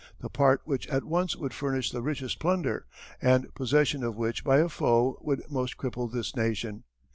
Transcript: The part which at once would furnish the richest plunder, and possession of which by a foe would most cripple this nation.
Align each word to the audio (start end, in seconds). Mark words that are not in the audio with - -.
The 0.19 0.29
part 0.31 0.61
which 0.65 0.87
at 0.87 1.03
once 1.03 1.35
would 1.35 1.53
furnish 1.53 1.91
the 1.91 2.01
richest 2.01 2.39
plunder, 2.39 2.87
and 3.21 3.53
possession 3.53 4.03
of 4.03 4.15
which 4.17 4.43
by 4.43 4.57
a 4.57 4.67
foe 4.67 5.19
would 5.21 5.43
most 5.47 5.77
cripple 5.77 6.11
this 6.11 6.35
nation. 6.35 6.85